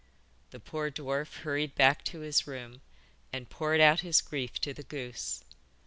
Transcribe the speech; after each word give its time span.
The 0.49 0.59
poor 0.59 0.89
dwarf 0.89 1.41
hurried 1.41 1.75
back 1.75 2.03
to 2.05 2.21
his 2.21 2.47
room, 2.47 2.81
and 3.31 3.47
poured 3.51 3.79
out 3.81 3.99
his 3.99 4.19
grief 4.19 4.59
to 4.61 4.73
the 4.73 4.81
goose. 4.81 5.43